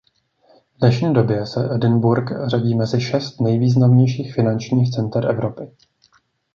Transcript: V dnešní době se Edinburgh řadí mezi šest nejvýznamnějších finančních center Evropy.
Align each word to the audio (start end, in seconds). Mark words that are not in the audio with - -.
V 0.75 0.79
dnešní 0.79 1.13
době 1.13 1.45
se 1.45 1.69
Edinburgh 1.75 2.47
řadí 2.49 2.75
mezi 2.75 3.01
šest 3.01 3.41
nejvýznamnějších 3.41 4.33
finančních 4.33 4.91
center 4.93 5.25
Evropy. 5.31 5.71